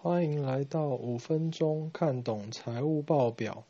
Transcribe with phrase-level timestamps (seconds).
[0.00, 3.64] 欢迎来到五分钟看懂财务报表。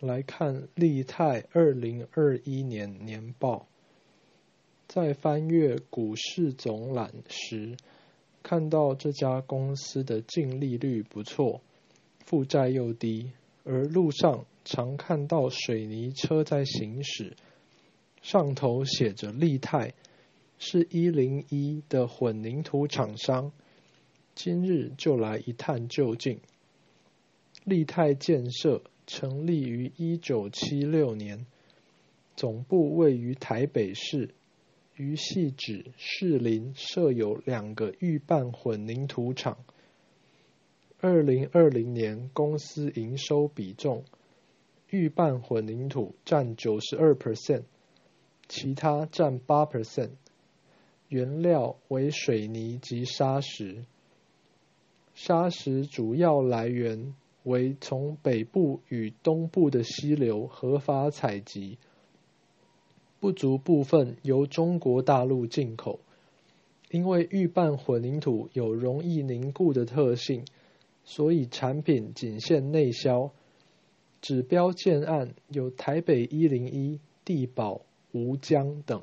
[0.00, 3.66] 来看利泰二零二一年年报。
[4.88, 7.76] 在翻阅股市总览时，
[8.42, 11.60] 看到这家公司的净利率不错，
[12.24, 13.32] 负债又低，
[13.64, 17.36] 而路上常看到水泥车在行驶，
[18.22, 19.92] 上头写着利泰，
[20.62, 23.50] 是一零一的混凝土厂商。
[24.34, 26.40] 今日就来一探究竟。
[27.64, 31.46] 利泰建设成立于一九七六年，
[32.36, 34.34] 总部位于台北市，
[34.96, 39.64] 于系指士林设有两个预拌混凝土厂。
[41.00, 44.04] 二零二零年公司营收比重，
[44.90, 47.62] 预拌混凝土占九十二 percent，
[48.46, 50.10] 其他占八 percent，
[51.10, 53.84] 原料为水泥及砂石。
[55.12, 61.78] 砂石主要来源为从北部与东部的溪流合法采集，
[63.18, 66.00] 不足部分由中国大陆进口。
[66.90, 70.44] 因为预拌混凝土有容易凝固的特性，
[71.04, 73.30] 所以产品仅限内销。
[74.20, 77.80] 指标建案有台北一零一、地宝、
[78.12, 79.02] 吴江等。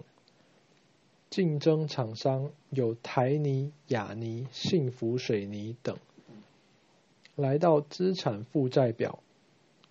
[1.29, 5.97] 竞争厂商有台泥、亚泥、幸福水泥等。
[7.35, 9.21] 来到资产负债表，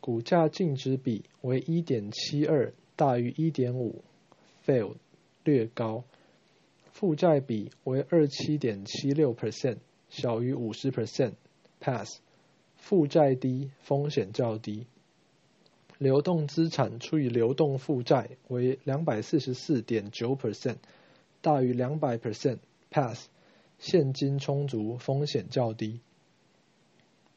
[0.00, 4.02] 股价净值比为一点七二，大于一点五
[4.64, 4.94] ，fail
[5.44, 6.04] 略高。
[6.90, 9.76] 负债比为二七点七六 percent，
[10.08, 12.20] 小于五十 percent，pass。
[12.74, 14.86] 负债低，风险较低。
[15.98, 20.76] 流动资产除以流动负债为两百四十四点九 percent。
[21.46, 23.28] 大于两百 percent，pass，
[23.78, 26.00] 现金充足，风险较低。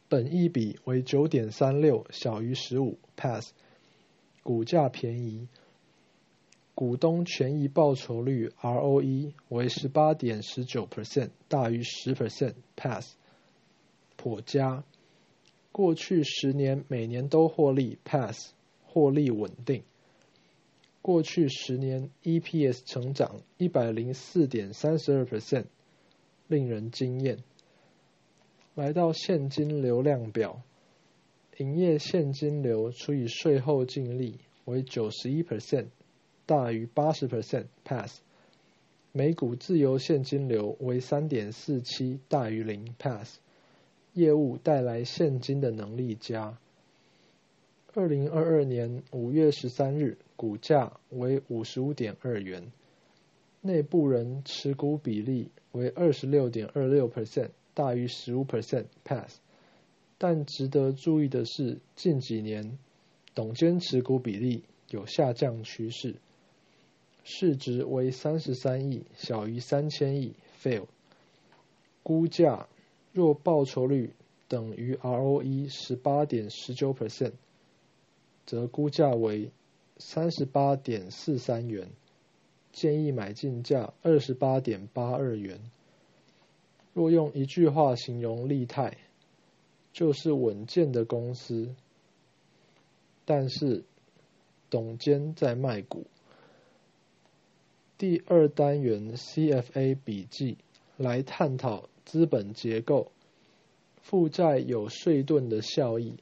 [0.08, 3.52] 本益比为九点三六，小于十五，pass。
[4.42, 5.48] 股价便宜。
[6.74, 13.14] 股东权益报酬率 ROE 为十八点十九 percent，大于十 percent，pass。
[14.16, 14.84] 颇佳。
[15.72, 18.54] 过去十年每年都获利，pass，
[18.88, 19.84] 获利稳定。
[21.02, 25.66] 过去十年 EPS 成长一百零四点三十二 percent，
[26.48, 27.38] 令人惊艳。
[28.76, 30.62] 来到现金流量表，
[31.58, 35.88] 营业现金流除以税后净利为九十一 percent，
[36.46, 38.20] 大于八十 percent，pass。
[39.12, 43.40] 每股自由现金流为三点四七，大于零，pass。
[44.14, 46.58] 业务带来现金的能力佳。
[47.94, 50.18] 二零二二年五月十三日。
[50.40, 52.72] 股价为五十五点二元，
[53.60, 59.40] 内部人持股比例为二十六点二六 percent，大于十五 percent，pass。
[60.18, 62.78] 但值得注意的是，近几年
[63.36, 66.16] 董监持股比例有下降趋势。
[67.26, 70.86] 市值为三十三亿，小于三千亿，fail。
[72.02, 72.70] 估价
[73.12, 74.14] 若报酬率
[74.48, 77.34] 等于 ROE 十八点十九 percent，
[78.46, 79.52] 则估价为。
[80.00, 81.90] 三十八点四三元，
[82.72, 85.60] 建议买进价二十八点八二元。
[86.94, 88.98] 若用一句话形容利泰，
[89.94, 91.76] 就是稳健的公司。
[93.26, 93.84] 但是，
[94.70, 96.08] 董监在卖股。
[97.98, 100.58] 第二单元 CFA 笔记
[100.98, 103.12] 来探讨资本结构。
[104.02, 106.16] 负债有税盾的效益，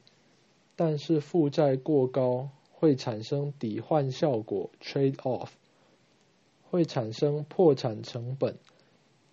[0.76, 2.50] 但是负债过高。
[2.80, 5.48] 会产生抵换效果 （trade off），
[6.70, 8.54] 会产生破产成本，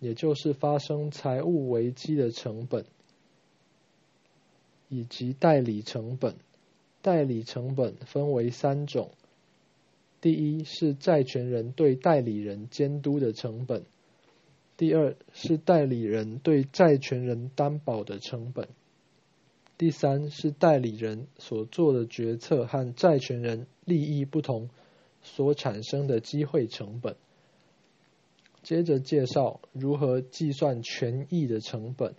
[0.00, 2.84] 也就是发生财务危机的成本，
[4.88, 6.34] 以及代理成本。
[7.02, 9.12] 代理成本分为三种：
[10.20, 13.82] 第一是债权人对代理人监督的成本；
[14.76, 18.66] 第二是代理人对债权人担保的成本。
[19.78, 24.70] 第三是代理人所做的决策和债权人利益不同
[25.22, 27.16] 所产生的机会成本。
[28.62, 32.14] 接着介绍如何计算权益的成本。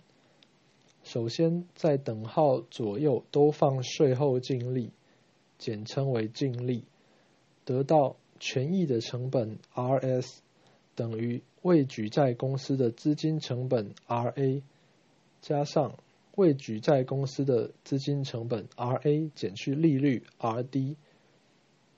[1.02, 4.92] 首先，在等号左右都放税后净利，
[5.58, 6.84] 简称为净利，
[7.64, 10.38] 得到权益的成本 RS
[10.94, 14.62] 等于未举债公司的资金成本 RA
[15.40, 15.94] 加上。
[16.38, 20.94] 未举债公司的资金成本 RA 减去利率 RD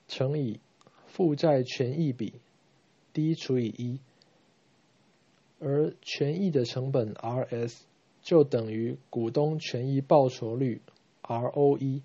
[0.07, 0.59] 乘以
[1.05, 2.33] 负债权益比
[3.13, 3.99] D 除以一，
[5.59, 7.81] 而权益的成本 RS
[8.23, 10.81] 就等于股东权益报酬率
[11.21, 12.01] ROE。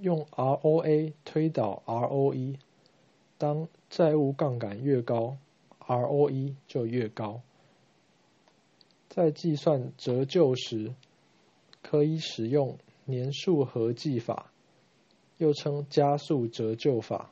[0.00, 2.56] 用 ROA 推导 ROE，
[3.36, 5.36] 当债务杠杆越高
[5.86, 7.42] ，ROE 就越高。
[9.14, 10.92] 在计算折旧时，
[11.82, 14.50] 可以使用年数合计法，
[15.38, 17.30] 又称加速折旧法，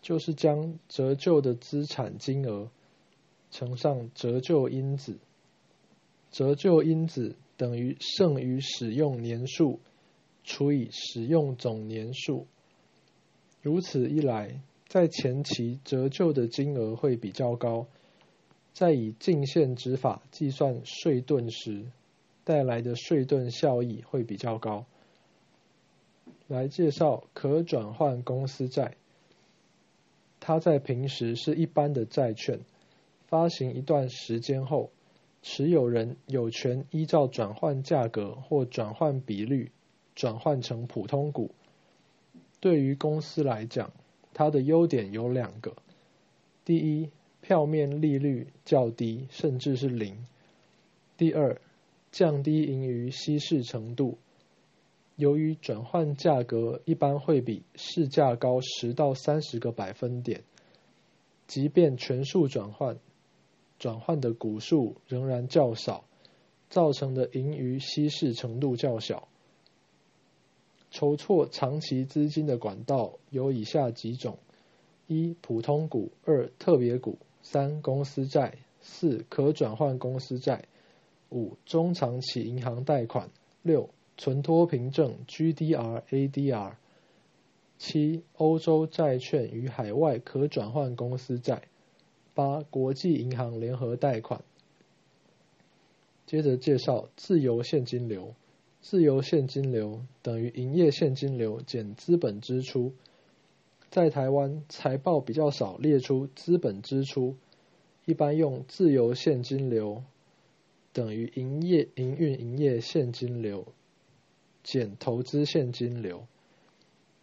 [0.00, 2.70] 就是将折旧的资产金额
[3.50, 5.18] 乘上折旧因子，
[6.30, 9.80] 折旧因子等于剩余使用年数。
[10.42, 12.46] 除以使用总年数，
[13.60, 17.86] 如此一来，在前期折旧的金额会比较高，
[18.74, 21.86] 在以净现值法计算税盾时，
[22.44, 24.84] 带来的税盾效益会比较高。
[26.46, 28.96] 来介绍可转换公司债，
[30.40, 32.60] 它在平时是一般的债券，
[33.28, 34.90] 发行一段时间后，
[35.40, 39.70] 持有人有权依照转换价格或转换比率。
[40.16, 41.50] 转换成普通股，
[42.60, 43.90] 对于公司来讲，
[44.32, 45.74] 它的优点有两个：
[46.64, 47.10] 第一，
[47.46, 50.14] 票面利率较低，甚至是零；
[51.18, 51.60] 第二，
[52.10, 54.16] 降低盈余稀释程度。
[55.16, 60.42] 由于转换价格一般会比市价高十到三十个百分点，
[61.46, 62.96] 即便全数转换，
[63.78, 66.06] 转换的股数仍然较少，
[66.70, 69.28] 造成的盈余稀释程度较小。
[70.90, 74.38] 筹措长期资金的管道有以下几种：
[75.06, 80.64] 一、普通股；二、特别股；三、公司债；四、可转换公司债；
[81.30, 83.28] 五、中长期银行贷款；
[83.62, 86.72] 六、存托凭证 （GDR、ADR）；
[87.78, 91.68] 七、欧洲债券与海外可转换公司债；
[92.34, 94.42] 八、国际银行联合贷款。
[96.26, 98.34] 接着介绍自由现金流。
[98.80, 102.92] 自由现金流等于营业现金流减资本支出。
[103.94, 107.36] 在台湾财报比较少列出资本支出，
[108.06, 110.02] 一般用自由现金流
[110.92, 113.68] 等于营业营运营业现金流
[114.64, 116.26] 减投资现金流。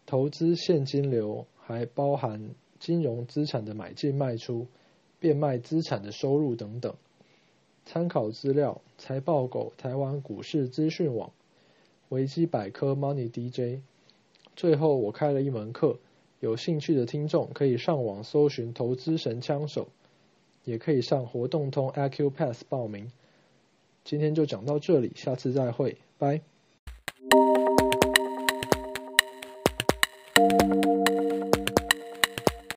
[0.05, 4.67] 投资现金流还包含金融资产的买进卖出、
[5.19, 6.95] 变卖资产的收入等等。
[7.83, 11.33] 参考资料：财报狗台湾股市资讯网。
[12.07, 13.81] 维基百科 Money DJ。
[14.55, 15.99] 最后，我开了一门课，
[16.41, 19.89] 有兴趣的听众可以上网搜寻“投资神枪手”，
[20.65, 23.11] 也可以上活动通 a q p a s s 报名。
[24.03, 26.41] 今天就讲到这里，下次再会，拜。